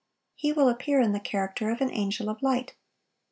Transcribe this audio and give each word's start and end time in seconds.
He 0.33 0.51
will 0.51 0.67
appear 0.67 0.99
in 0.99 1.11
the 1.11 1.19
character 1.19 1.69
of 1.69 1.79
an 1.79 1.91
angel 1.91 2.27
of 2.27 2.41
light. 2.41 2.73